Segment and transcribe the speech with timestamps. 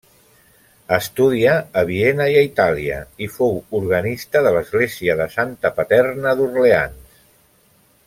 [0.95, 1.51] Estudia
[1.81, 7.23] a Viena i a Itàlia i fou organista de l'església de Santa Paterna, d'Orleans.